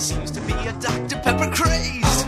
[0.00, 1.16] seems to be a Dr.
[1.22, 2.24] Pepper craze.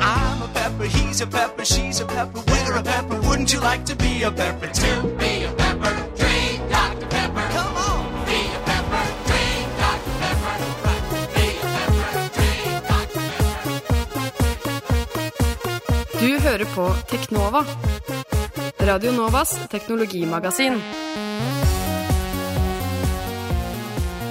[0.00, 3.20] I'm a pepper, he's a pepper, she's a pepper, we're a pepper.
[3.20, 5.02] Wouldn't you like to be a pepper too?
[5.18, 7.06] Be a pepper, drink Dr.
[7.06, 7.44] Pepper.
[7.52, 8.24] Come on!
[8.24, 10.14] Be a pepper, drink Dr.
[10.22, 10.54] Pepper.
[11.36, 13.24] Be a pepper, drink Dr.
[13.36, 13.80] Pepper.
[16.20, 17.64] Du hører på Teknova.
[18.78, 20.80] Radio Novas teknologimagasin.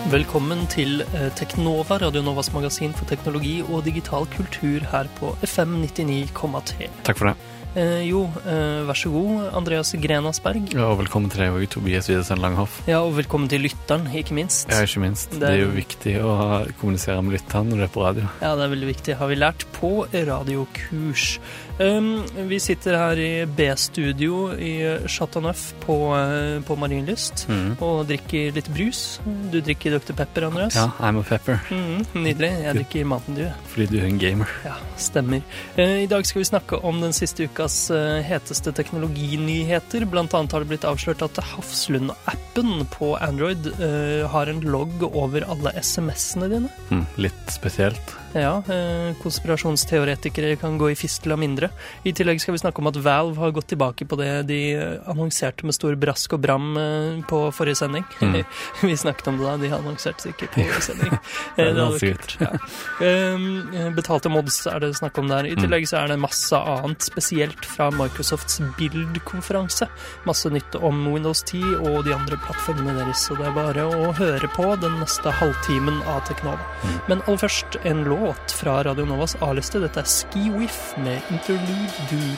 [0.06, 5.80] Velkommen til eh, Teknova, Radio Novas magasin for teknologi og digital kultur her på FM
[5.82, 6.92] 99,3.
[7.08, 7.55] Takk for det.
[7.76, 10.70] Eh, jo, eh, vær så god, Andreas Grenasberg.
[10.72, 12.78] Ja, og velkommen til deg òg, Tobias Widesen Langhoff.
[12.88, 14.70] Ja, og velkommen til lytteren, ikke minst.
[14.72, 15.32] Ja, ikke minst.
[15.32, 18.30] Det er- jo viktig å kommunisere med lytteren når du er på radio.
[18.42, 21.40] Ja, det er veldig viktig, har vi lært på radiokurs.
[21.78, 27.82] Um, vi sitter her i B-studio i Chateau Neuf på, eh, på Marienlyst mm.
[27.82, 29.20] og drikker litt brus.
[29.52, 30.14] Du drikker Dr.
[30.14, 30.76] Pepper, Andreas?
[30.76, 32.64] Ja, I'm a pepper, Mm, nydelig.
[32.64, 33.52] Jeg drikker Mountain Dew.
[33.68, 34.48] fordi du er en gamer.
[34.64, 35.42] Ja, stemmer.
[35.78, 40.06] Eh, I dag skal vi snakke om den siste ukas eh, heteste teknologinyheter.
[40.06, 45.74] Blant har det blitt avslørt at Hafslund-appen på Android uh, har en logg over alle
[45.74, 46.70] SMS-ene dine.
[46.92, 48.14] Mm, litt spesielt.
[48.36, 51.70] Ja, eh, konspirasjonsteoretikere kan gå i fistel av mindre.
[52.04, 54.98] I tillegg skal vi snakke om at Valve har gått tilbake på det de eh,
[55.08, 58.04] annonserte med stor brask og bram eh, på forrige sending.
[58.20, 58.42] Mm.
[58.82, 61.16] vi snakket om det da, de annonserte ikke på forrige sending.
[61.56, 62.36] Det hadde kult.
[62.44, 62.52] Ja.
[63.96, 65.48] Betalte mods er det snakk om der.
[65.48, 65.62] I Mm.
[65.64, 69.88] tillegg så er det masse annet, spesielt fra Microsofts Build-konferanse.
[70.28, 74.12] Masse nytt om Windows 10 og de andre plattformene deres, så det er bare å
[74.18, 76.60] høre på den neste halvtimen av Teknova.
[76.84, 77.00] Mm.
[77.08, 79.80] Men aller først en låt fra Radio Novas A-liste.
[79.84, 82.38] Dette er Ski Whiff med Interlude Dude.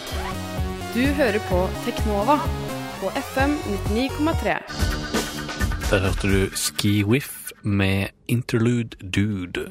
[0.93, 2.35] Du hører på Teknova
[2.99, 3.55] på FM
[3.95, 4.57] 99,3.
[5.89, 9.69] Der hørte du Ski Whiff med Interlude Dude.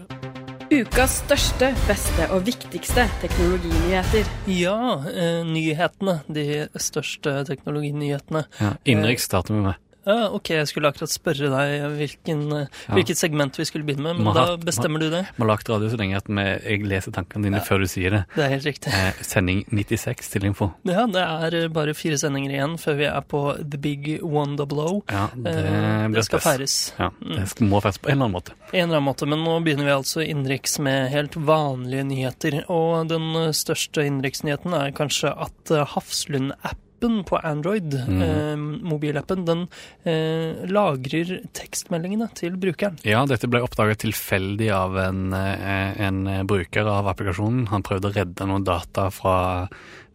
[0.72, 4.26] Ukas største, beste og viktigste teknologinyheter.
[4.50, 4.78] Ja,
[5.12, 6.20] eh, nyhetene.
[6.26, 8.44] De største teknologinyhetene.
[8.60, 9.85] Ja, Innenriks starter vi med.
[10.06, 12.94] Ja, ok, jeg skulle akkurat spørre deg hvilken, eh, Ja.
[12.94, 15.24] hvilket segment vi skulle begynne med, men da bestemmer du det.
[15.34, 18.10] Vi har lagt radio så lenge at vi, jeg leser tankene dine før du sier
[18.14, 18.20] det.
[18.36, 18.92] Det er helt riktig.
[18.94, 20.70] Eh, sending 96 til info.
[20.86, 24.56] Ja, det er eh, bare fire sendinger igjen før vi er på The Big One
[24.56, 25.02] Double O.
[25.10, 26.92] Ja, det, Eh, det skal feires.
[27.00, 28.52] Ja, det skal, må feires på en eller annen måte.
[28.72, 32.62] En eller annen måte, men nå begynner vi altså innenriks med helt vanlige nyheter.
[32.70, 35.84] Og den største innenriksnyheten er kanskje at eh,
[36.96, 38.22] Hafslund-appen på Android, Mm.
[38.22, 38.56] eh,
[38.90, 39.68] mobilappen, den
[40.04, 42.98] eh, lagrer tekstmeldingene til brukeren.
[43.04, 47.68] Ja, dette ble oppdaget tilfeldig av en, eh, en bruker av applikasjonen.
[47.68, 49.68] Han prøvde å redde noen data fra,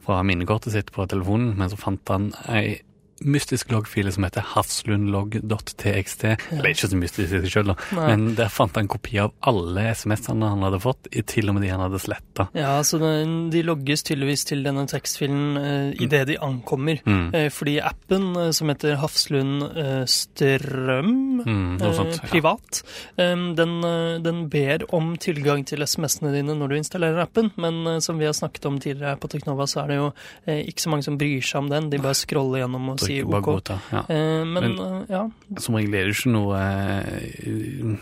[0.03, 2.81] fra minnekortet sitt på telefonen, men så fant han ei
[3.25, 6.21] mystisk loggfil som heter hafslundlogg.txt.
[6.21, 9.91] Det er ikke så mystisk i seg sjøl, men der fant han kopi av alle
[9.95, 12.47] SMS-ene han hadde fått, til og med de han hadde sletta.
[12.57, 17.01] Ja, så de logges tydeligvis til denne tekstfilen eh, idet de ankommer.
[17.05, 17.27] Mm.
[17.37, 19.67] Eh, fordi appen eh, som heter Hafslund
[20.09, 22.27] Strøm, Mm, sånt, ja.
[22.29, 22.81] privat,
[23.17, 23.71] eh, den,
[24.21, 28.35] den ber om tilgang til SMS-ene dine når du installerer appen, men som vi har
[28.37, 30.09] snakket om tidligere på Teknova, så er det jo
[30.69, 31.89] ikke så mange som bryr seg om den.
[31.91, 33.47] De bare scroller gjennom og sier Bare OK.
[33.49, 33.77] godta.
[33.91, 34.01] Ja.
[34.09, 35.21] Eh, men, Men- ja,
[35.59, 37.97] Som regel er det ikke noe eh,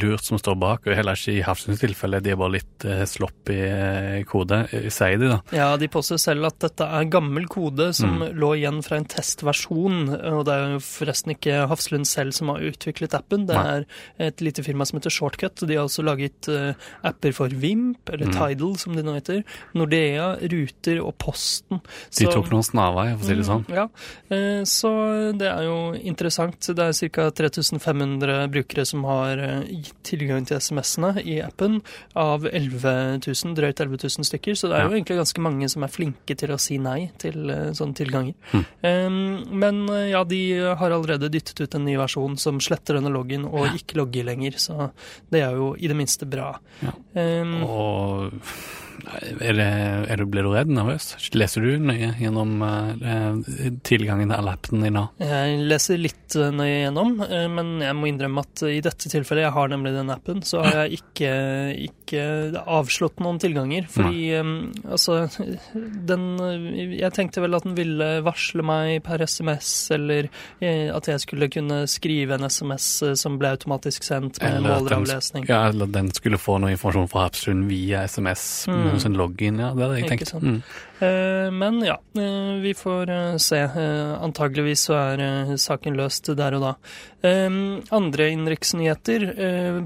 [0.00, 2.20] lurt som står bak, og heller ikke i Hafslunds tilfelle.
[2.24, 4.62] De er bare litt eh, sloppy eh, kode,
[4.92, 5.38] sier de, da.
[5.56, 8.34] Ja, de påstår selv at dette er gammel kode som Mm.
[8.42, 10.08] lå igjen fra en testversjon.
[10.34, 13.84] Og det er jo forresten ikke Hafslund selv som har utviklet appen, det er
[14.18, 15.62] et lite firma som heter Shortcut.
[15.66, 16.48] De har også laget
[17.06, 18.34] apper for Vimp, eller Mm.
[18.36, 19.44] Tidal som de nå heter.
[19.74, 21.80] Nordea, Ruter og Posten.
[22.18, 23.64] De tok noen snarveier, for å si det sånn.
[23.66, 23.86] Mm, Ja,
[24.30, 24.90] eh, så
[25.36, 26.58] det er jo interessant.
[26.76, 27.26] Det er ca.
[27.40, 31.80] 3500 brukere som har eh, gitt tilgang til SMS-ene i appen,
[32.18, 34.58] av 11 000, drøyt 11 000 stykker.
[34.58, 37.50] Så det er jo egentlig ganske mange som er flinke til å si nei til
[37.52, 38.34] eh, sånne tilganger.
[38.54, 40.42] Eh, Men eh, ja, de
[40.80, 44.58] har allerede dyttet ut en ny versjon som sletter denne loggen og ikke logger lenger,
[44.60, 44.90] så
[45.32, 46.52] det er jo i det minste bra.
[46.84, 46.94] Ja.
[47.14, 48.32] Um, Og
[49.40, 49.66] er det,
[50.12, 51.12] er du, blir du redd, nervøs?
[51.36, 55.06] Leser du nøye gjennom eh, tilgangen til appen din da?
[55.22, 59.46] Jeg leser litt eh, nøye gjennom, eh, men jeg må innrømme at i dette tilfellet,
[59.46, 61.32] jeg har nemlig den appen, så har jeg ikke,
[61.90, 62.24] ikke
[62.64, 63.88] avslått noen tilganger.
[63.90, 64.52] Fordi um,
[64.90, 65.22] altså
[65.74, 70.28] den eh, Jeg tenkte vel at den ville varsle meg per SMS, eller
[70.60, 74.76] eh, at jeg skulle kunne skrive en SMS eh, som ble automatisk sendt med Eller
[74.76, 75.48] at den, måleravlesning.
[75.50, 78.89] ja, eller den skulle få noe informasjon fra Hapsund via SMS Mm.
[78.94, 79.72] Uh, sånn login, ja.
[79.76, 80.34] Det hadde jeg tenkt.
[80.40, 80.62] Mm.
[81.00, 83.60] Eh, men ja, eh, vi får eh, se.
[84.20, 86.72] Antageligvis så er saken løst der og da.
[87.24, 87.48] Eh,
[87.96, 89.26] andre innenriksnyheter.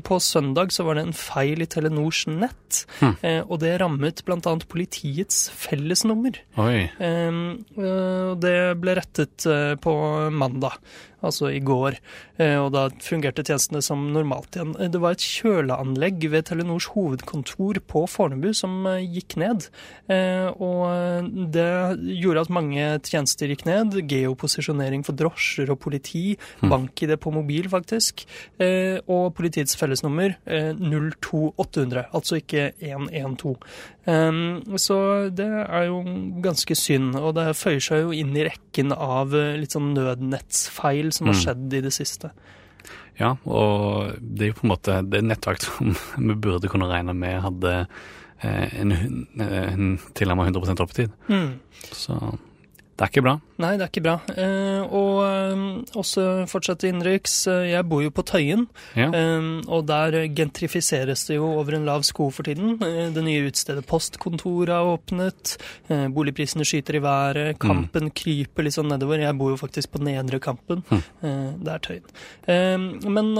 [0.07, 2.85] På søndag så var det en feil i Telenors nett,
[3.23, 4.55] eh, og det rammet bl.a.
[4.71, 6.41] politiets fellesnummer.
[6.61, 6.87] Oi.
[6.99, 9.47] Uh, det ble rettet
[9.85, 9.95] på
[10.35, 10.79] mandag,
[11.25, 11.99] altså i går,
[12.41, 14.75] uh, og da fungerte tjenestene som normalt igjen.
[14.79, 19.69] Uh, Det var et kjøleanlegg ved Telenors hovedkontor på Fornebu som uh, gikk ned,
[20.05, 21.69] og det
[22.21, 23.95] gjorde at mange tjenester gikk ned.
[24.11, 28.27] Geoposisjonering for drosjer og politi, bank-ID på mobil faktisk,
[28.61, 33.57] og politiets fellesnummer uh, 02800, altså ikke 112.
[34.05, 34.97] Um, så
[35.33, 36.03] det er jo
[36.45, 41.09] ganske synd, og det føyer seg jo inn i rekken av eh, litt sånn nødnettsfeil
[41.15, 41.43] som har Mm.
[41.45, 42.31] skjedd i det siste.
[43.19, 45.95] Ja, og det er jo på en måte det er nettverk som
[46.29, 47.75] vi burde kunne regne med hadde
[48.43, 48.93] eh, en,
[49.41, 51.13] eh, en tilnærmet 100 oppetid.
[51.31, 51.55] Mm.
[51.95, 52.19] Så
[52.97, 53.37] det er ikke bra.
[53.63, 54.15] Nei, det er ikke bra.
[54.35, 55.61] Eh, og eh,
[56.01, 57.37] også fortsette innenriks.
[57.47, 58.65] Eh, jeg bor jo på Tøyen,
[58.99, 59.07] Ja.
[59.15, 62.75] eh, og der gentrifiseres det jo over en lav sko for tiden.
[62.83, 65.55] Eh, det nye utstedet Postkontoret har åpnet,
[65.89, 69.23] eh, boligprisene skyter i været, Kampen kryper litt sånn nedover.
[69.23, 70.83] Jeg bor jo faktisk på nedre Kampen.
[70.91, 73.05] Eh, det er Tøyen.
[73.15, 73.35] Men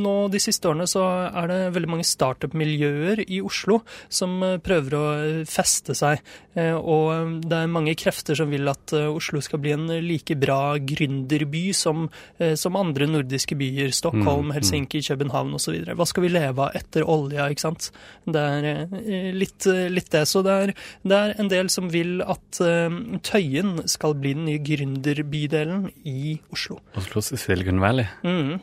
[0.00, 1.02] nå de siste årene så
[1.34, 5.04] er det veldig mange startup-miljøer i Oslo som prøver å
[5.50, 6.20] feste seg.
[6.56, 9.06] Eh, og det er mange krefter som vil at eh,
[9.40, 12.08] Oslo skal bli en like bra gründerby som,
[12.38, 13.90] eh, som andre nordiske byer.
[13.92, 14.54] Stockholm, Mm, mm.
[14.54, 15.94] Helsinki, København osv.
[15.96, 17.90] Hva skal vi leve av etter olja, ikke sant?
[18.26, 20.26] Det er eh, litt, litt det.
[20.28, 22.90] Så det er, det er en del som vil at eh,
[23.22, 26.80] Tøyen skal bli den nye gründerbydelen i Oslo.
[26.96, 28.06] Oslo Silicon Valley.
[28.22, 28.60] Mm,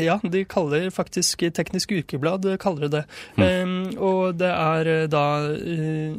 [0.00, 3.04] ja, de kaller faktisk Teknisk Ukeblad kaller det det.
[3.36, 3.98] Mm.
[3.98, 5.24] og det er da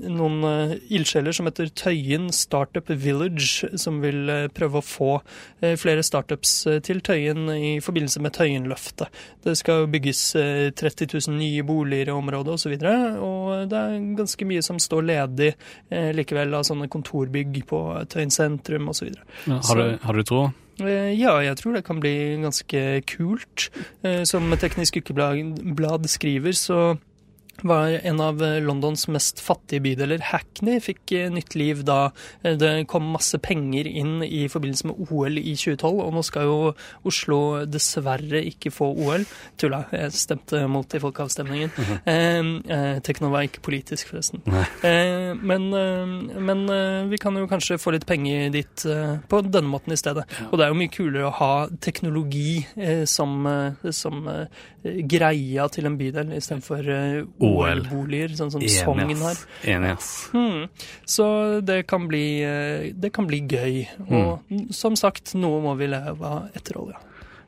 [0.08, 5.10] noen ildsjeler som heter Tøyen Startup Village, som vil eh, prøve å få
[5.62, 9.22] eh, flere startups eh, til Tøyen i forbindelse med Tøyenløftet.
[9.44, 13.82] Det skal bygges eh, 30 000 nye boliger i området osv., og, så og det
[13.82, 15.50] er ganske mye som står ledig
[16.18, 19.12] likevel av sånne kontorbygg på Tøyen sentrum osv.
[19.48, 20.42] Ja, har, du, har du tro?
[20.78, 23.70] Ja, jeg tror det kan bli ganske kult.
[24.30, 26.82] Som Teknisk Ukeblad skriver, så
[27.66, 32.12] var en av eh, Londons mest fattige bydeler, Hackney, fikk eh, nytt liv da
[32.44, 36.02] eh, det kom masse penger inn i forbindelse med OL i 2012.
[36.04, 36.58] Og nå skal jo
[37.08, 39.26] Oslo dessverre ikke få OL.
[39.58, 41.74] Tulla, jeg stemte mot i folkeavstemningen.
[42.06, 44.44] eh, eh, Tekno var ikke politisk, forresten.
[44.86, 46.16] Eh, men eh,
[46.48, 46.66] men
[47.10, 48.84] vi kan jo kanskje få litt penger dit
[49.30, 50.24] på denne måten i stedet.
[50.52, 51.52] Og det er jo mye kulere å ha
[51.84, 52.62] teknologi
[53.10, 53.48] som,
[53.96, 54.28] som
[55.12, 57.47] greia til en bydel istedenfor eh, OL.
[57.48, 59.42] OL-boliger, sånn som Enig, Sogn har.
[59.64, 60.12] Enig, ass.
[60.34, 60.68] Hmm.
[61.08, 61.28] Så
[61.66, 63.84] det kan bli, eh, det kan bli gøy.
[64.08, 64.68] Og mm.
[64.76, 67.02] som sagt, noe må vi leve av etter olja.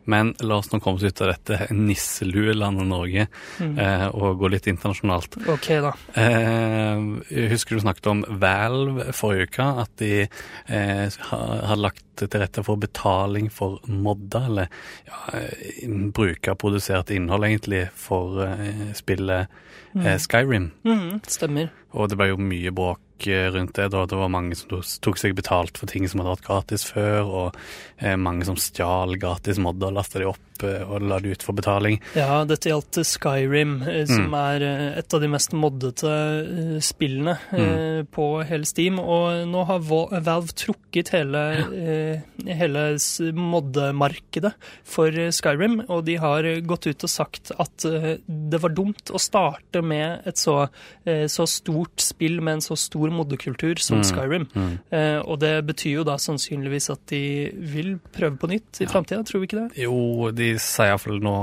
[0.10, 3.28] Men la oss nå komme oss ut av dette nisseluelandet Norge
[3.60, 3.78] mm.
[3.78, 5.38] eh, og gå litt internasjonalt.
[5.52, 5.94] Ok, da.
[6.20, 12.64] Eh, husker du snakket om Valve forrige uke, at de eh, har, lagt til rette
[12.66, 14.72] for betaling for modda, eller
[15.08, 15.86] ja, eh,
[16.16, 19.62] brukerprodusert innhold egentlig, for eh, spillet
[20.00, 20.72] eh, Skyrim.
[20.88, 21.22] Mm.
[21.30, 21.70] stemmer.
[21.94, 23.90] Og det ble jo mye bråk eh, rundt det.
[23.92, 27.22] da Det var mange som tok seg betalt for ting som hadde vært gratis før,
[27.26, 27.58] og
[27.98, 31.44] eh, mange som stjal gratis modder, og lasta de opp eh, og la det ut
[31.50, 32.00] for betaling.
[32.16, 37.38] Ja, dette gjaldt Skyrim, som som er eh, et av de mest moddete eh, spillene
[37.52, 38.10] mm.
[38.14, 39.00] på hele Steam.
[39.00, 42.84] Og nå har Valve trukket hele, eh, hele
[43.36, 44.52] moddemarkedet
[44.88, 49.14] for eh, Skyrim, og de har gått ut og sagt at eh, det var dumt
[49.14, 50.68] å starte med et så,
[51.06, 54.50] eh, så stort spill med en så stor moddekultur som Skyrim.
[54.92, 57.24] Eh, Og det betyr jo da sannsynligvis at de
[57.54, 59.84] vil prøve på nytt i framtida, tror vi ikke det?
[59.86, 61.36] Jo, de sier iallfall nå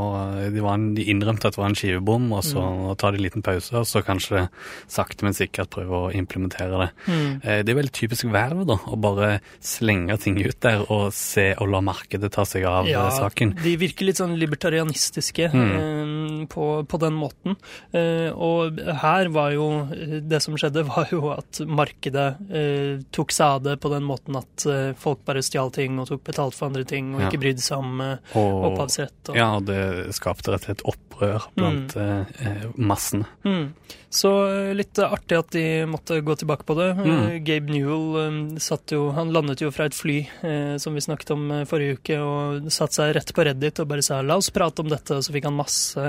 [0.52, 2.64] de, var en, de innrømte at det var en skivebom, og så
[2.98, 4.46] tar de en liten pause, og så kanskje
[4.90, 6.88] sakte, men sikkert prøve å implementere det.
[7.06, 7.30] Mm.
[7.42, 9.30] Det er veldig typisk verv da, å bare
[9.64, 13.54] slenge ting ut der og se og la markedet ta seg av ja, saken.
[13.62, 16.46] De virker litt sånn libertarianistiske mm.
[16.52, 17.56] på, på den måten.
[17.92, 23.34] Eh, og her var jo eh, Det som skjedde, var jo at markedet eh, tok
[23.34, 26.56] seg av det på den måten at eh, folk bare stjal ting og tok betalt
[26.56, 27.30] for andre ting og Ja.
[27.30, 29.29] ikke brydde seg om eh, Og opphavsrett.
[29.29, 32.26] Og, Ja, og det skapte rett og slett opprør blant mm.
[32.41, 33.26] eh, massene.
[33.45, 33.73] Mm.
[34.17, 36.88] Så eh, litt eh, artig at de måtte gå tilbake på det.
[36.97, 37.11] Mm.
[37.11, 41.05] Eh, Gabe Newell eh, satt jo, han landet jo fra et fly, eh, som vi
[41.05, 44.38] snakket om eh, forrige uke, og satte seg rett på Reddit og bare sa 'la
[44.41, 46.07] oss prate om dette', og så fikk han masse,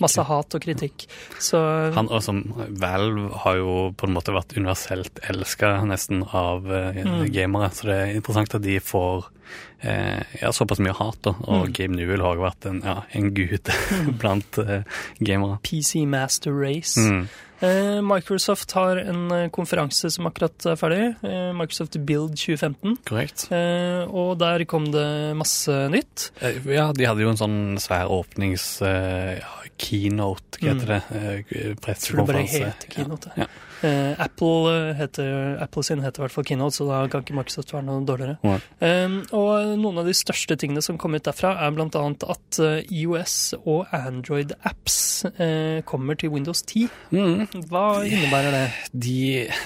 [0.00, 1.06] masse hat og kritikk.
[1.40, 1.58] Så
[1.94, 6.88] Han, og som Valve har jo på en måte vært universelt elska nesten av eh,
[7.00, 7.32] Mm.
[7.32, 9.39] gamere, så det er interessant at de får eh,
[9.82, 11.20] ja, såpass mye hat.
[11.22, 11.72] da, Og Mm.
[11.72, 13.70] Game Newell har jo vært en, ja, en gud
[14.20, 14.82] blant eh,
[15.20, 15.58] gamere.
[15.64, 17.00] PC Master Race.
[17.00, 17.28] Mm.
[17.60, 22.96] Eh, Microsoft har en eh, konferanse som akkurat er ferdig, eh, Microsoft Build 2015.
[23.08, 23.48] Korrekt.
[23.52, 26.30] Eh, og der kom det masse nytt.
[26.40, 28.80] Eh, Ja, de hadde jo en sånn svær åpnings...
[28.82, 31.02] eh, ja, keynote, hva heter det?
[31.16, 33.30] Eh, Tror det bare het Keynote.
[33.36, 33.46] Ja.
[33.86, 37.36] Eh, Apple, eh, heter, Apple sin heter i hvert fall Keynote, så da kan ikke
[37.38, 38.36] Microsoft være noe dårligere.
[38.46, 38.58] Ja.
[38.86, 42.92] Eh, og noen av de største tingene som kom ut derfra, er annet at eh,
[43.00, 45.00] IOS og Android-apps
[45.32, 46.88] eh, kommer til Windows 10.
[47.14, 47.66] Mm.
[47.70, 48.64] Hva innebærer det?
[48.92, 49.20] De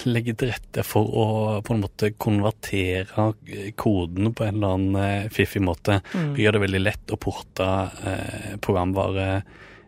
[0.07, 1.27] legger til rette for å
[1.65, 3.31] på en måte konvertere
[3.75, 6.01] koden kodene på en eller annen eh, fiffig måte.
[6.13, 6.35] Mm.
[6.39, 7.69] Gjør det veldig lett å porte
[8.05, 9.27] eh, programvare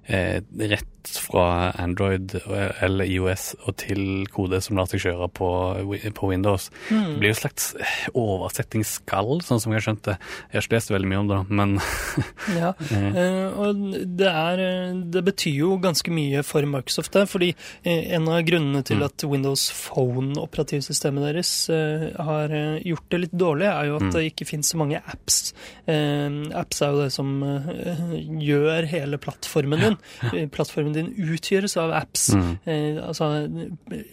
[0.05, 0.41] eh,
[1.07, 2.35] rett fra Android
[2.81, 5.49] eller IOS og til kode som lar seg kjøre på,
[6.15, 6.69] på Windows.
[6.89, 7.13] Mm.
[7.13, 10.17] Det blir jo et slags eh, oversettingsskall, sånn som jeg har skjønt det.
[10.51, 11.75] Jeg har ikke lest veldig mye om det, men
[12.61, 13.83] Ja, eh, og
[14.19, 17.51] det, er, eh, det betyr jo ganske mye for Microsoft, det, fordi
[17.83, 23.37] eh, en av grunnene til at Windows Phone-operativsystemet deres eh, har eh, gjort det litt
[23.37, 25.53] dårlig, er jo at det ikke finnes så mange apps.
[25.87, 28.05] Eh, apps er jo det som eh,
[28.47, 29.99] gjør hele plattformen din.
[30.31, 32.29] Eh, Plattformen din utgjøres av apps.
[32.67, 33.29] Eh, altså,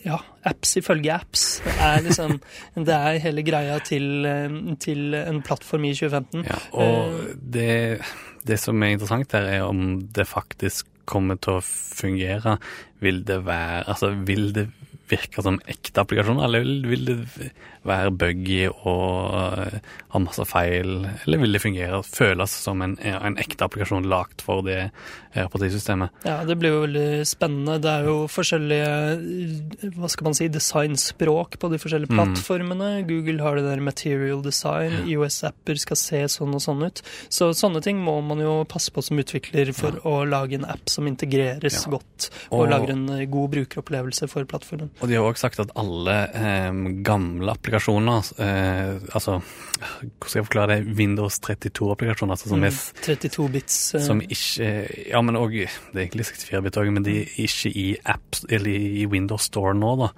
[0.05, 2.39] ja, apps ifølge apps er liksom
[2.89, 6.45] Det er hele greia til, eh, til en plattform i 2015.
[6.49, 8.01] ja, Og det,
[8.47, 12.59] det som er interessant her, er om det faktisk kommer til å fungere.
[13.05, 14.69] Vil det være Altså, vil det
[15.11, 17.51] virke som ekte applikasjoner, eller vil, det
[17.85, 19.35] være buggy og
[19.67, 19.79] eh,
[20.15, 24.63] ha masse feil, eller vil det fungere, føles som en, en ekte applikasjon lagt for
[24.65, 24.91] det
[25.35, 26.13] partisystemet?
[26.25, 27.77] Ja, det blir jo veldig spennende.
[27.83, 32.91] Det er jo forskjellige hva skal man si, designspråk på de forskjellige plattformene.
[33.09, 37.03] Google har det der material design, IOS-apper skal se sånn og sånn ut.
[37.33, 40.87] Så sånne ting må man jo passe på som utvikler for å lage en app
[40.93, 41.91] som integreres Ja.
[41.99, 44.91] godt, og, Og- lager en eh, god brukeropplevelse for plattformen.
[45.03, 50.47] Og de har også sagt at alle eh, gamle applikasjoner, eh, altså hvordan skal jeg
[50.47, 53.79] forklare det, Windows 32-applikasjoner, altså som, mm, 32-bits.
[53.99, 54.69] eh, som ikke
[55.11, 58.71] Ja, men òg Det er egentlig 64-bit òg, men de er ikke i apps, eller
[58.71, 60.09] i Windows Store nå, da.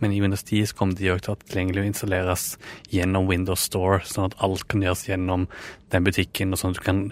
[0.00, 2.46] Men i Windows 10 så kommer de òg til å tilgjengelig å installeres
[2.92, 5.48] gjennom Windows Store, sånn at alt kan gjøres gjennom
[5.90, 7.02] den butikken, og sånn at du kan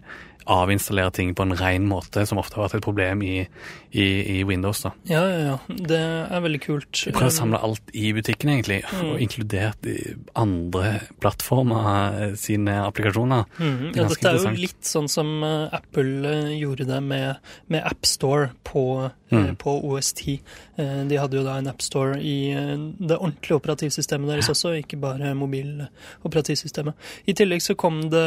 [0.51, 3.47] avinstallere ting på en ren måte, som ofte har vært et problem i,
[3.95, 4.07] i,
[4.39, 4.83] i Windows.
[4.85, 4.93] da.
[5.09, 5.59] Ja, ja, ja.
[5.89, 7.05] Det er veldig kult.
[7.07, 9.89] Vi prøver å samle alt i butikken, egentlig, og inkludert
[10.37, 13.45] andre plattformer eh, sine applikasjoner.
[13.59, 13.93] Mm.
[13.95, 17.41] Det Ja, dette er jo litt sånn som eh, Apple eh, gjorde det med,
[17.73, 19.57] med AppStore på, Mm.
[19.59, 20.37] på OS10.
[20.79, 25.33] Eh, de hadde jo da en AppStore i det ordentlige operativsystemet deres også, ikke bare
[25.35, 26.95] mobiloperativsystemet.
[27.27, 28.27] I tillegg så kom det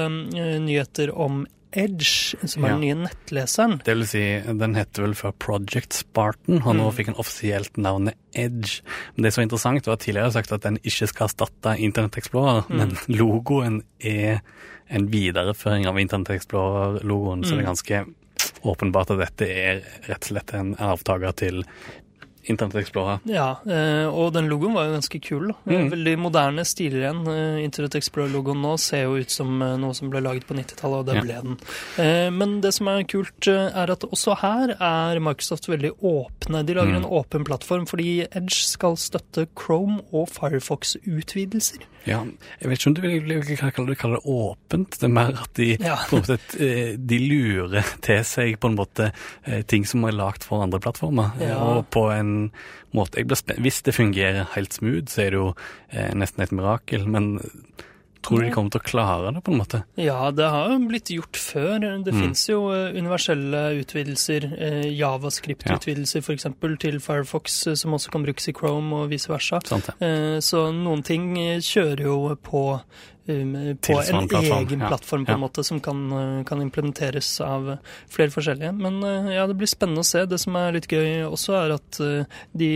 [0.66, 1.46] nyheter om
[1.78, 2.78] Edge, som er Ja.
[2.78, 3.78] den nye nettleseren.
[3.86, 6.78] Det vil si, den heter vel fra Project Spartan, og Mm.
[6.82, 8.82] nå fikk den offisielt navnet Edge.
[9.16, 12.18] Men det som er interessant, var at tidligere sagt at den ikke skal erstatte Internett
[12.18, 12.78] Explorer, Mm.
[12.78, 14.42] men logoen er
[14.90, 17.60] en videreføring av Internett Explorer-logoen, så det Mm.
[17.60, 18.14] er ganske
[18.64, 21.64] åpenbart at dette er rett og slett en avtaker til
[22.50, 23.20] Internett Explorer.
[23.26, 25.48] Ja, eh, og den logoen var jo ganske kul.
[25.48, 25.56] da.
[25.72, 25.90] Mm.
[25.92, 27.28] Veldig moderne, stiler igjen.
[27.28, 31.00] Eh, Internet Explorer-logoen nå ser jo ut som eh, noe som ble laget på 90-tallet,
[31.00, 31.22] og det Ja.
[31.22, 31.58] ble den.
[31.98, 36.66] Eh, Men det som er kult, eh, er at også her er Microsoft veldig åpne.
[36.66, 37.04] De lager Mm.
[37.04, 41.84] en åpen plattform, fordi Edge skal støtte Chrome og Firefox-utvidelser.
[42.08, 42.22] Ja,
[42.62, 44.96] jeg vet ikke om du vil, kalle, det, kalle det åpent.
[45.02, 45.98] Det er mer at de, Ja.
[46.14, 49.12] måte, eh, de lurer til seg på en måte
[49.46, 51.34] eh, ting som er lagt for andre plattformer.
[51.42, 51.58] eh, Ja.
[51.58, 52.37] Og på en
[52.96, 53.60] måte jeg blir spent.
[53.66, 55.52] Hvis det fungerer helt smooth, så er det jo
[55.92, 57.06] eh, nesten et mirakel.
[57.08, 57.38] Men
[58.28, 59.80] tror du de kommer til å klare det, på en måte?
[60.02, 61.78] Ja, det har jo blitt gjort før.
[62.04, 62.20] Det Mm.
[62.22, 66.48] finnes jo eh, universelle utvidelser, eh, Javascript-utvidelser f.eks.
[66.82, 69.62] til Firefox, eh, som også kan brukes i Chrome og vice versa.
[69.66, 70.40] Sant ja.
[70.44, 72.66] Så noen ting kjører jo på
[73.28, 77.74] på en egen plattform på en måte som kan, uh, kan implementeres av
[78.12, 78.72] flere forskjellige.
[78.78, 80.24] Men uh, ja, det blir spennende å se.
[80.30, 82.72] Det som er litt gøy også, er at uh, de,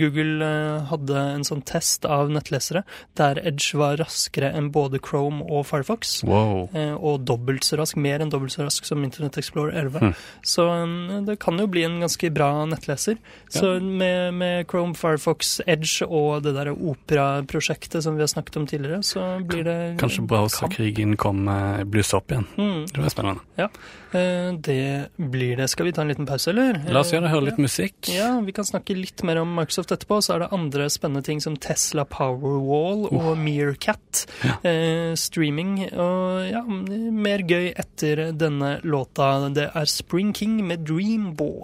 [0.00, 0.50] Google
[0.90, 2.84] hadde en sånn test av nettlesere
[3.18, 6.18] der Edge var raskere enn både Chrome og Firefox.
[6.28, 6.68] Wow.
[6.98, 10.04] Og dobbelt så rask, mer enn dobbelt så rask som Internet Explorer 11.
[10.04, 10.14] Hm.
[10.44, 13.16] Så um, det kan jo bli en ganske bra nettleser.
[13.52, 18.68] Så med, med Chrome, Firefox, Edge og det der Opera-prosjektet som vi har snakket om
[18.68, 22.46] tidligere, så blir det Kanskje browserkrigen kommer blusser opp igjen.
[22.58, 23.40] Mm, Det blir spennende.
[23.56, 23.68] ja,
[24.12, 25.68] eh, det blir det.
[25.70, 26.82] Skal vi ta en liten pause, eller?
[26.90, 27.62] La oss gjøre det, høre litt Ja.
[27.62, 28.08] musikk.
[28.08, 30.18] Ja, vi kan snakke litt mer om Microsoft etterpå.
[30.22, 34.26] Så er det andre spennende ting som Tesla Powerwall og Meerkat.
[34.42, 35.14] Ja.
[35.14, 39.52] streaming og ja, mer gøy etter denne låta.
[39.54, 41.60] Det er Spring King med Dream Ball.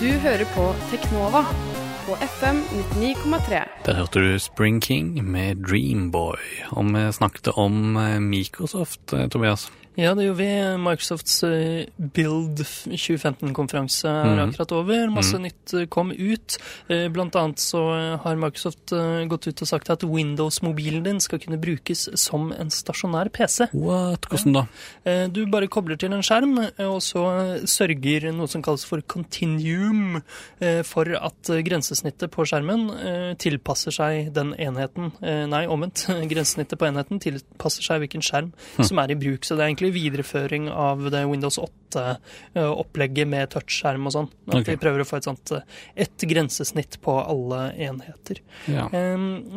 [0.00, 1.44] Du hører på Teknova
[2.08, 3.68] på FM 99,3.
[3.84, 6.40] Der hørte du Spring King med Dreamboy.
[6.70, 9.66] Og vi snakket om eh, Microsoft, eh, Tobias.
[9.98, 10.50] Ja, det gjorde vi.
[10.78, 14.42] Microsofts eh, Build 2015-konferanse er mm.
[14.44, 15.08] akkurat over.
[15.10, 15.42] Masse mm.
[15.42, 16.54] nytt eh, kom ut.
[16.86, 17.80] Eh, Blant annet så
[18.22, 18.94] har Microsoft
[19.26, 23.72] gått ut og sagt at Windows-mobilen din skal kunne brukes som en stasjonær PC.
[23.74, 24.28] What?
[24.30, 24.64] Hvordan da?
[25.34, 27.24] Du bare kobler til en skjerm, og så
[27.66, 30.20] sørger noe som kalles for continuum
[30.86, 32.86] for at grensesnittet på skjermen
[33.40, 35.10] tilpasser seg den enheten.
[35.50, 36.06] Nei, omvendt.
[36.32, 39.46] Grensesnittet på enheten tilpasser seg hvilken skjerm som er i bruk.
[39.46, 44.30] Så det er egentlig videreføring av det Windows 8-opplegget med touchskjerm og sånn.
[44.48, 44.74] At okay.
[44.74, 45.64] de prøver å få et sånt eh,
[46.04, 48.42] ett grensesnitt på alle enheter.
[48.70, 48.88] Ja.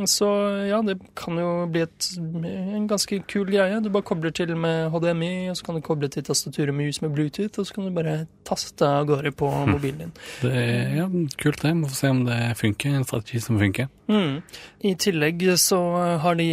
[0.10, 0.30] Så
[0.68, 3.82] ja, det kan jo bli et, en ganske kul greie.
[3.84, 7.02] Du bare kobler til med HDMI, og så kan du koble til tastaturet med hus
[7.04, 8.16] med Bluetooth, og så kan du bare
[8.48, 10.14] taste av gårde på mobilen din.
[10.42, 11.08] Det er ja,
[11.42, 11.74] kult, det.
[11.82, 12.96] Vi få se om det funker.
[12.96, 13.90] En strategi som funker.
[14.12, 14.42] Mm.
[14.80, 15.80] I tillegg så
[16.24, 16.50] har de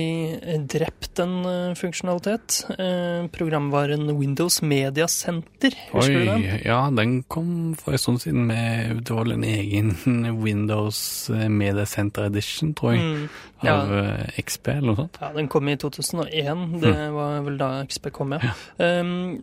[0.70, 2.60] drept en eh, funksjonalitet.
[2.78, 3.26] Eh,
[3.58, 5.70] programvaren Windows Media Center.
[5.92, 6.42] Husker du den?
[6.44, 9.94] Oi, ja, den kom for en stund siden med det var en egen
[10.44, 13.28] Windows eh, Media Center Edition, tror jeg, Mm.
[13.62, 13.72] Ja.
[13.74, 15.16] av eh, XP eller noe sånt.
[15.18, 16.60] Ja, den kom i 2001.
[16.78, 18.52] Det var vel da XP kom, ja.
[18.78, 19.40] Um,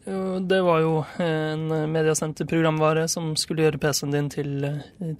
[0.48, 4.54] det var jo en mediasenter-programvare som skulle gjøre PC-en din til,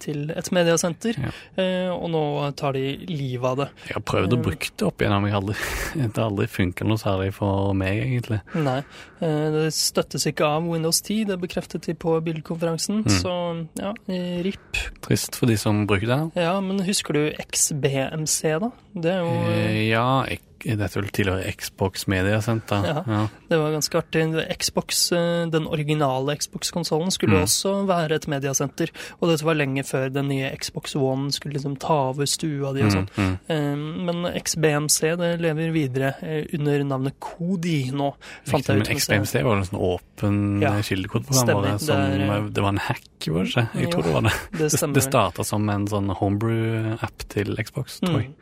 [0.00, 1.18] til et mediasenter.
[1.20, 1.32] Ja.
[1.60, 2.22] uh, og nå
[2.56, 3.68] tar de livet av det.
[3.90, 5.26] Jeg har prøvd å Um, bruke det opp igjennom.
[5.28, 5.56] Jeg aldri,
[6.00, 8.40] det har aldri funka noe særlig for meg, egentlig.
[8.56, 8.85] Nei, eh,
[9.20, 11.24] det støttes ikke av Windows 10.
[11.30, 13.02] Det bekreftet de på bildekonferansen.
[13.06, 13.14] Mm.
[13.20, 13.34] Så
[13.80, 14.82] ja, eh, RIP.
[15.06, 16.20] Trist for de som bruker det.
[16.42, 18.70] Ja, men husker du XBMC, da?
[18.94, 20.24] Det er jo Eh, ja,
[20.74, 22.82] dette vel tidligere Xbox Media Center.
[22.82, 23.02] Ja.
[23.06, 23.28] Ja.
[23.48, 24.24] Det var ganske artig.
[24.58, 27.44] Xbox, eh, Den originale Xbox-konsollen skulle Mm.
[27.46, 28.90] også være et mediasenter.
[29.20, 32.82] Og dette var lenge før den nye Xbox One skulle liksom ta over stua di
[32.82, 33.08] og sånn.
[33.16, 33.38] Mm, mm.
[33.48, 38.14] Eh, Men XBMC det lever videre eh, under navnet Kodi nå,
[38.46, 38.88] fant jeg Men ut.
[38.88, 41.46] mens XBMC var en sånn åpen Ja, ja, kildekodeprogram.
[41.78, 43.68] Det er- det var en hack, var det ikke?
[43.74, 44.32] Jeg Jo, tror det var det.
[44.58, 44.94] Det stemmer.
[44.94, 48.28] det starta som en sånn homebrew-app til Xbox, tror jeg.
[48.28, 48.34] Mm.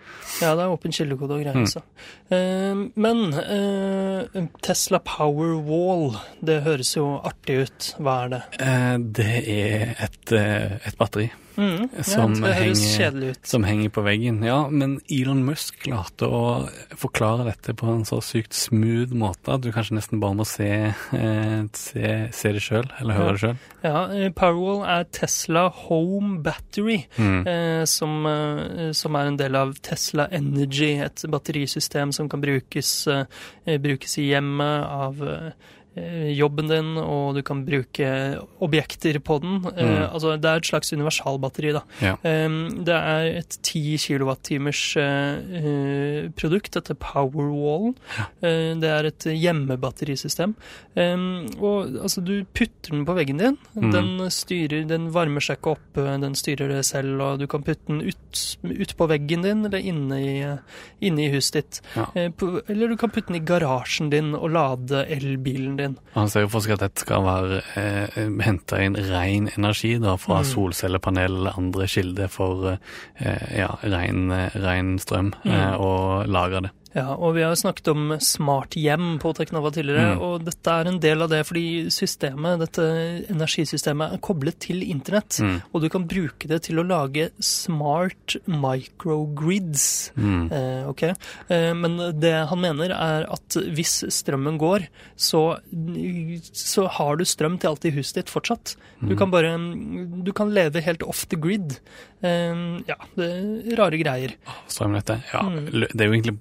[0.42, 1.64] Ja, det er åpen kildekode og greier, Mm.
[1.66, 1.76] altså.
[1.78, 7.88] Eh, men eh, Tesla Powerwall, det høres jo artig ut.
[8.00, 8.42] Hva er det?
[8.64, 14.42] Eh, det er et, eh, et batteri Mm, Som ja, henger- som henger på veggen.
[14.44, 19.60] Ja, men Elon Musk klarte å forklare dette på en så sykt smooth måte at
[19.62, 20.68] du kanskje nesten bare må se,
[21.12, 23.56] eh, se, se det sjøl, eller høre det sjøl.
[23.84, 27.46] Ja, eh, Powerwall er Tesla Home Battery, Mm.
[27.46, 33.06] eh, som, eh, som er en del av Tesla Energy, et batterisystem som kan brukes,
[33.66, 35.52] brukes i hjemmet av
[35.94, 38.08] jobben din, og du kan bruke
[38.64, 39.60] objekter på den.
[39.76, 40.10] Eh, Mm.
[40.12, 41.82] altså, det er et slags universalbatteri, da.
[42.02, 42.14] Ja.
[42.24, 44.34] Um, det er et 10 kWh
[44.98, 47.94] uh, produkt, dette Powerwallen.
[48.42, 50.54] Uh, det er et hjemmebatterisystem.
[50.96, 53.58] Um, og altså, du putter den på veggen din.
[53.76, 53.90] Mm.
[53.94, 57.86] Den styrer, den varmer seg ikke opp, den styrer det selv, og du kan putte
[57.90, 60.34] den ut, ut på veggen din, eller inne i,
[61.06, 61.80] inne i huset ditt.
[61.94, 62.08] Ja.
[62.34, 65.83] På, eller du kan putte den i garasjen din og lade elbilen din.
[66.14, 70.16] Han sier jo for seg at dette skal være eh, henta inn ren energi da,
[70.16, 70.48] fra Mm.
[70.52, 75.50] solcellepanel eller andre kilder for eh, ja, ren, eh, ren strøm, Mm.
[75.52, 76.70] eh, og lagre det.
[76.94, 80.20] Ja, og vi har snakket om smart hjem på Teknova tidligere, Mm.
[80.22, 82.82] og dette er en del av det fordi systemet, dette
[83.34, 85.62] energisystemet er koblet til internett, Mm.
[85.74, 90.12] og du kan bruke det til å lage smart microgrids.
[90.16, 90.52] Mm.
[90.52, 91.02] Eh, ok,
[91.48, 95.58] eh, Men det han mener er at hvis strømmen går, så,
[96.52, 98.76] så har du strøm til alt i huset ditt fortsatt.
[99.04, 99.54] Du kan bare
[100.24, 101.78] Du kan leve helt off the grid.
[102.22, 102.54] Eh,
[102.88, 104.34] ja, det er rare greier.
[104.68, 105.22] Strømnettet.
[105.32, 105.66] Ja, Mm.
[105.92, 106.38] det er jo egentlig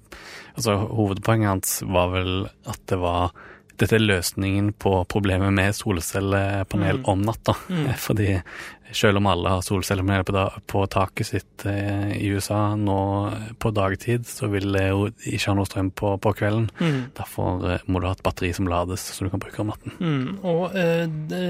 [0.54, 3.32] Altså, hovedpoenget hans var vel at det var
[3.74, 7.04] dette er løsningen på problemet med solcellepanel Mm.
[7.10, 7.56] om natta.
[7.98, 8.36] Fordi
[8.94, 12.98] selv om alle har solcellepanel på, på taket sitt eh, i USA nå
[13.58, 16.68] på dagtid, så vil det jo ikke ha noe strøm på, på kvelden.
[16.78, 17.00] Mm.
[17.18, 19.98] Derfor eh, må du ha et batteri som lades, så du kan bruke om natten.
[19.98, 21.42] Mm, og eh, de,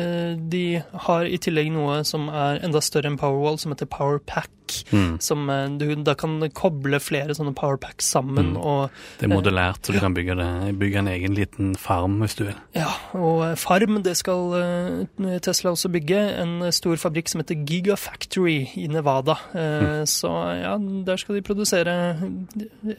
[0.48, 0.64] de
[1.10, 4.48] har i tillegg noe som er enda større enn Powerwall, som heter Powerpack.
[4.92, 5.16] Mm.
[5.24, 8.52] Som eh, du da kan koble flere sånne Powerpacks sammen.
[8.54, 8.60] Mm.
[8.60, 12.36] Og, Det er modellært, så du kan bygge, det, bygge en egen liten farm hvis
[12.38, 12.58] du vil.
[12.76, 16.20] ja, og eh, Farm, det skal eh, Tesla også bygge.
[16.42, 19.38] En stor fabrikk som heter Gigafactory i Nevada.
[19.54, 20.04] Mm.
[20.10, 21.94] Så ja, der skal de produsere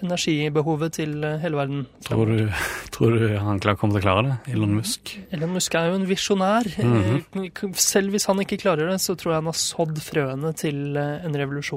[0.02, 1.86] energibehovet til eh, hele verden.
[2.08, 2.50] Tror du,
[2.96, 4.38] tror du han kommer til å klare det?
[4.56, 5.16] Elon Musk?
[5.36, 6.70] Elon Musk er jo en visjonær.
[6.82, 10.98] Eh, Selv hvis han ikke klarer det, så tror jeg han har sådd frøene til
[11.00, 11.75] eh, en revolusjon.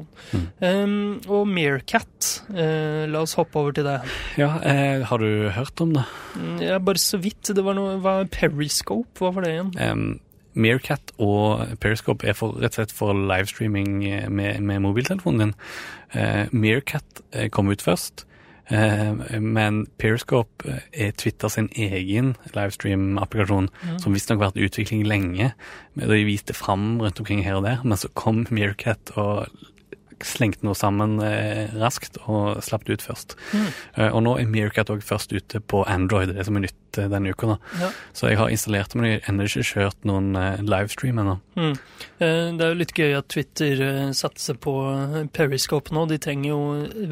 [0.60, 3.98] Um, og Meerkat, uh, la oss hoppe over til det.
[4.40, 6.04] Ja, uh, har du hørt om det?
[6.36, 7.50] Mm, Ja, bare så vidt.
[7.54, 9.74] Det var noe hva, Periscope, hva var det igjen?
[9.80, 10.20] Um,
[10.58, 15.52] Meerkat og Periscope er for, rett og slett for livestreaming eh, med, med mobiltelefonen din.
[16.16, 17.22] Uh, Meerkat
[17.54, 18.24] kom ut først,
[18.68, 23.70] men Periscope er Twitter sin egen livestream-applikasjon,
[24.02, 25.46] som visstnok har vært i utvikling lenge.
[25.96, 29.46] De viste fram rundt omkring her og der, men så kom Meerkat og
[30.24, 33.36] slengte noe sammen eh, raskt og slapp det ut først.
[33.96, 37.30] Eh, og nå er Meerkat òg først ute på Android, det som er nytt denne
[37.30, 37.54] uka.
[37.80, 37.88] Ja.
[38.16, 41.36] Så jeg har installert det, men jeg har ennå ikke kjørt noen eh, livestream ennå.
[41.58, 41.74] Mm.
[42.18, 44.74] Eh, Det er jo litt gøy at Twitter eh, satser på
[45.36, 46.06] Periscope nå.
[46.10, 46.58] De trenger jo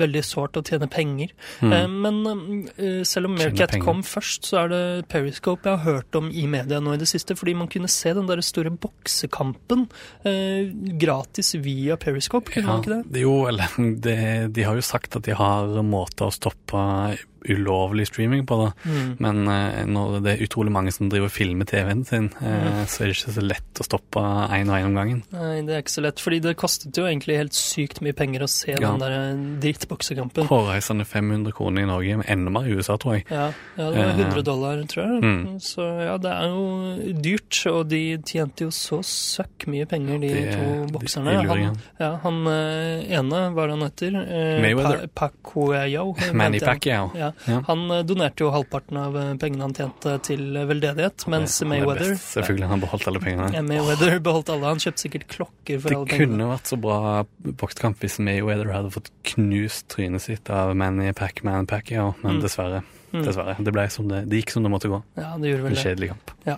[0.01, 1.31] veldig sårt å tjene penger.
[1.61, 1.97] Mm.
[2.03, 3.37] Men selv om.
[3.37, 7.01] Meerkat kom først, så er det Periscope jeg har hørt om i media nå i
[7.01, 7.37] det siste.
[7.39, 9.87] Fordi man kunne se den der store boksekampen
[10.99, 12.51] gratis via Periscope.
[12.55, 13.23] Kunne man ikke det?
[13.23, 13.77] Jo, eller
[14.57, 16.81] de har jo sagt at de har måter å stoppe
[17.49, 18.73] ulovlig streaming på, da.
[18.89, 19.17] Mm.
[19.23, 23.03] Men eh, når det er utrolig mange som driver og filmer TV-en sin, eh, så
[23.05, 24.23] er det ikke så lett å stoppe
[24.57, 25.23] én og én om gangen.
[25.33, 26.23] Nei, det er ikke så lett.
[26.23, 28.91] Fordi det kostet jo egentlig helt sykt mye penger å se Ja.
[28.93, 30.49] den der eh, drittboksekampen.
[30.51, 33.27] Hårreisende 500 kroner i Norge, men enda mer i USA, tror jeg.
[33.31, 35.23] Ja, ja, det var Eh, 100 dollar, tror jeg.
[35.23, 35.61] mm.
[35.61, 40.29] Så ja, det er jo dyrt, og de tjente jo så søkk mye penger, de,
[40.29, 41.37] De- to bokserne.
[41.43, 44.17] de han, ja, han eh, ene, hva er det han heter?
[44.27, 45.07] Eh, Mayweather.
[45.15, 46.15] Pa Pacquiao.
[46.19, 46.61] eh, Manny.
[46.61, 47.11] Pacquiao.
[47.17, 47.33] Ja.
[47.47, 47.61] Ja.
[47.69, 51.71] Han eh, donerte jo halvparten av eh, pengene han tjente til eh, veldedighet, mens er
[51.71, 53.51] Mayweather best, selvfølgelig, han beholdt alle pengene.
[53.55, 54.73] ja, Mayweather beholdt alle.
[54.75, 56.27] Han kjøpte sikkert klokker for Det alle pengene.
[56.27, 56.99] Det kunne vært så bra
[57.63, 62.43] boksekamp hvis Mayweather hadde fått knust trynet sitt av Manny Pacman ja, men Mm.
[62.43, 62.83] dessverre.
[63.13, 63.23] Mm.
[63.25, 63.55] Dessverre.
[63.63, 64.99] Det, ble som det, det gikk som det måtte gå.
[65.17, 66.33] Ja, det gjorde vel en kjedelig kamp.
[66.45, 66.57] Eh,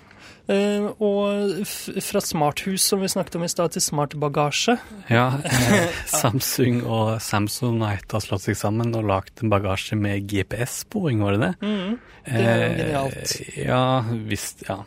[0.48, 4.78] og f fra smarthus, som vi snakket om i stad, til smartbagasje.
[5.12, 11.20] Ja, eh, Samsung og Samsonite har slått seg sammen og lagd en bagasje med GPS-sporing,
[11.24, 11.54] var det det?
[11.68, 11.98] Mm.
[12.28, 13.34] Det er jo genialt.
[13.40, 13.84] Eh, ja,
[14.28, 14.78] visst, ja.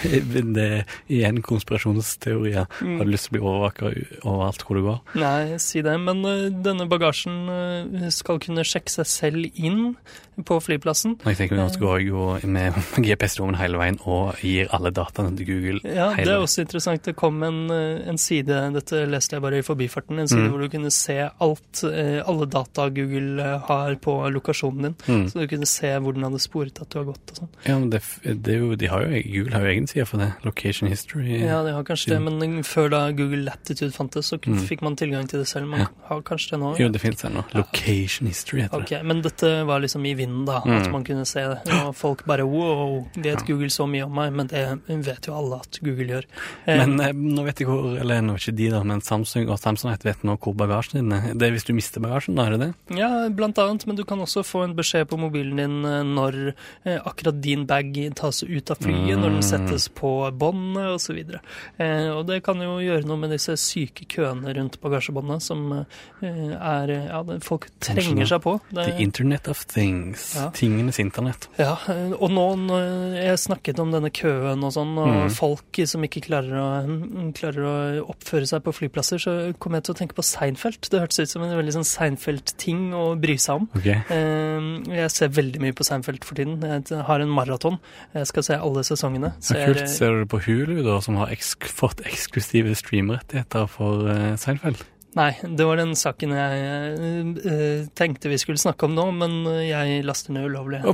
[0.30, 2.66] Det er igjen konspirasjonsteorier.
[2.80, 2.96] Mm.
[2.98, 3.92] Har du lyst til å bli overvåka
[4.24, 4.98] overalt hvor du går?
[5.20, 5.94] Nei, si det.
[6.02, 9.94] Men eh, denne bagasjen eh, skal kunne sjekke seg selv inn
[10.46, 11.18] på flyplassen.
[11.28, 12.74] Jeg tenker Nå går jo med
[13.06, 15.80] GPS-lommen hele veien og gir alle dataene til Google.
[15.84, 17.02] Ja, det er også interessant.
[17.04, 20.50] Det kom en, eh, en side, dette leste jeg bare i forbifarten, en side Mm.
[20.50, 24.94] hvor du kunne se alt, eh, alle data Google eh, har på lokasjonen din.
[25.06, 25.26] Mm.
[25.28, 27.48] Så du kunne se hvor den hadde sporet at du har gått og sånn.
[27.66, 28.00] Ja, men det,
[28.42, 30.32] det jo, de har jo, Google har jo egen side for det.
[30.44, 31.40] Location history.
[31.44, 34.56] Ja, de har kanskje det, men før da Google Latitude fantes, så Mm.
[34.64, 35.66] fikk man tilgang til det selv.
[35.68, 35.86] Man Ja.
[36.08, 36.78] har kanskje det nå.
[36.78, 37.44] Jo, det finnes ennå.
[37.54, 39.04] Location history heter Ok, det.
[39.04, 40.58] Men dette var liksom i vinden, da.
[40.58, 40.92] At Mm.
[40.92, 41.58] man kunne se det.
[41.86, 44.32] Og folk bare wow, vet Google så mye om meg?
[44.32, 46.26] Men det vet jo alle at Google gjør.
[46.66, 49.58] Eh, Men eh, nå vet jeg hvor, eller nå ikke de da, men Samsung og
[49.60, 51.34] Samsonite vet nå hvor bagasjen din er.
[51.34, 52.70] Det er hvis du mister bagasjen, da er det det?
[53.00, 56.38] Ja, blant annet, men du kan også få en beskjed på mobilen din eh, når
[56.50, 59.46] eh, akkurat din bag tas ut av flyet, når den Mm.
[59.48, 61.16] settes på båndet osv.
[61.80, 66.54] Eh, og det kan jo gjøre noe med disse syke køene rundt bagasjebåndet som eh,
[66.56, 68.56] er Ja, folk trenger seg på.
[68.70, 70.34] Det, The Internet of Things.
[70.36, 70.50] Ja.
[70.54, 71.48] Tingenes internett.
[71.58, 75.30] Ja, eh, og nå når jeg snakket om denne køen og sånn, og Mm.
[75.34, 77.74] folk som ikke klarer å, klarer å
[78.14, 80.88] oppføre seg på flyplasser, så kom jeg til å tenke på Seinfeld.
[80.90, 83.68] Det hørtes ut som en veldig sånn Seinfeld-ting å bry seg om.
[83.76, 84.02] Okay.
[84.10, 86.60] Eh, Jeg ser veldig mye på Seinfeld for tiden.
[86.60, 87.78] Jeg har en maraton.
[88.14, 89.32] Jeg skal se alle sesongene.
[89.40, 89.88] Så ja, kult.
[89.88, 94.82] Ser du det på Hulu, da, som har eksk fått eksklusive streamrettigheter for uh, Seinfeld?
[95.18, 99.32] Nei, det var den saken jeg uh, tenkte vi skulle snakke om nå, men
[99.66, 100.84] jeg laster ned ulovlig.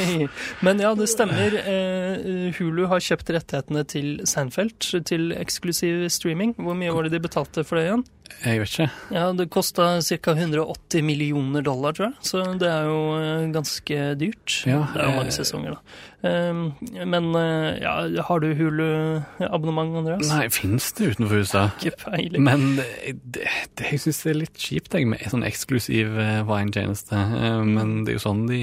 [0.64, 1.58] Men ja, det stemmer.
[1.66, 6.56] Uh, Hulu har kjøpt rettighetene til Seinfeld til eksklusiv streaming.
[6.56, 8.06] Hvor mye var det de betalte for det igjen?
[8.44, 8.86] Jeg vet ikke.
[9.14, 10.34] Ja, det kosta ca.
[10.34, 12.26] 180 millioner dollar, tror jeg.
[12.28, 14.58] Så det er jo eh, ganske dyrt.
[14.68, 16.04] Ja, det er jo mange eh, sesonger, da.
[16.18, 16.62] Um,
[17.06, 17.94] men eh, ja,
[18.26, 20.26] har du Hulu-abonnement, Andreas?
[20.32, 21.64] Nei, fins det utenfor USA?
[21.78, 22.44] Ikke peiling.
[22.46, 23.48] Men det, det,
[23.92, 27.18] jeg syns det er litt kjipt jeg, med sånn eksklusiv eh, Vine-tjeneste.
[27.18, 28.62] Eh, Men det er jo sånn de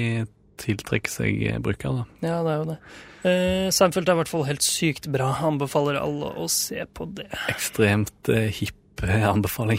[0.62, 2.28] tiltrekker seg eh, brukere, da.
[2.28, 2.80] Ja, det er jo det.
[3.26, 5.32] Uh, Seinfeld er i hvert fall helt sykt bra.
[5.48, 7.26] Anbefaler alle å se på det.
[7.50, 9.78] Ekstremt eh, hipp eh, anbefaling.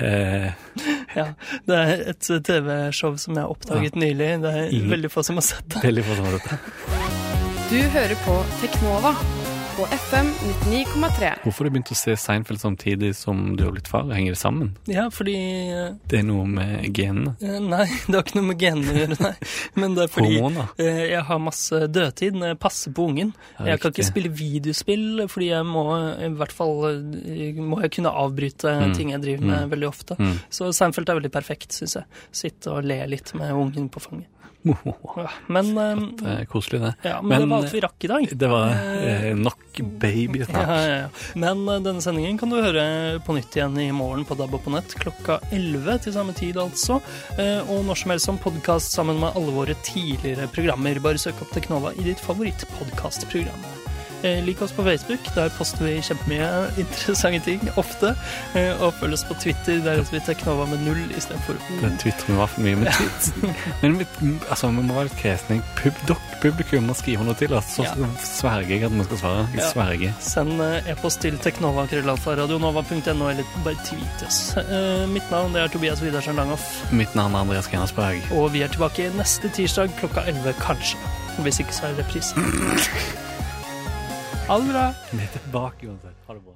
[0.00, 0.52] Eh,
[1.14, 1.28] Ja,
[1.66, 4.40] Det er et TV-show som jeg har oppdaget nylig.
[4.42, 5.82] Det er veldig få som har sett det.
[5.84, 6.58] veldig få som har sett det.
[7.70, 9.14] Du hører på Teknova
[9.76, 10.26] på FM
[10.70, 11.28] 99,3.
[11.42, 14.04] Hvorfor har du begynt å se Seinfeld samtidig som du har blitt far?
[14.14, 14.68] Henger det sammen?
[14.90, 15.34] Ja, fordi
[15.74, 17.32] uh, Det er noe med genene?
[17.42, 19.32] Nei, det har ikke noe med genene å gjøre, nei.
[19.80, 20.70] Men det er fordi Hormoner?
[20.78, 23.32] eh, jeg har masse dødtid når jeg passer på ungen.
[23.58, 25.84] Ja, Jeg kan ikke spille videospill fordi jeg må
[26.28, 28.94] i hvert fall eh, må jeg kunne avbryte Mm.
[28.96, 29.70] ting jeg driver med Mm.
[29.74, 30.16] veldig ofte.
[30.18, 30.36] Mm.
[30.52, 32.04] Så Seinfeld er veldig perfekt, syns jeg.
[32.34, 34.28] Sitte og le litt med ungen på fanget.
[34.64, 36.92] Ja, men eh, Det er koselig, det.
[37.04, 38.28] ja, men, det var alt vi rakk i dag.
[38.32, 41.08] Det var uh, nok baby Ja, ja, ja.
[41.38, 42.86] Men uh, denne sendingen kan du høre
[43.26, 46.58] på nytt igjen i morgen på DAB og på nett klokka 11 til samme tid,
[46.60, 47.00] altså.
[47.68, 51.02] Og når som helst som podkast sammen med alle våre tidligere programmer.
[51.04, 53.83] Bare søk opp Teknova i ditt favorittpodkastprogram.
[54.24, 56.46] Eh, Lik oss på Facebook, der poster vi kjempemye
[56.80, 58.14] interessante ting, ofte.
[58.56, 61.80] Eh, Og følg oss på Twitter, der heter vi Teknova med null istedenfor O.
[61.82, 62.76] Det twitrer vi for mye.
[62.80, 64.06] med tweet, men vi,
[64.48, 65.58] altså, vi må være litt kresne.
[65.76, 67.92] Pub, dok, publikum må skrive noe til oss, så Ja.
[68.24, 69.44] sverger jeg at vi skal svare.
[69.52, 69.68] Jeg Ja.
[69.74, 70.12] sverger.
[70.20, 74.54] Send eh, e-post til teknova.radionova.no, eller bare tweet oss.
[75.12, 76.64] Mitt navn det er Tobias Widersen Langhoff.
[76.92, 78.24] Mitt navn er Andreas Genersberg.
[78.32, 80.96] Og vi er tilbake neste tirsdag klokka 11, kanskje.
[81.44, 82.34] Hvis ikke så er det reprise.
[84.48, 84.92] Ha det bra.
[85.12, 86.16] Vi er tilbake uansett.
[86.26, 86.54] Ha det bra.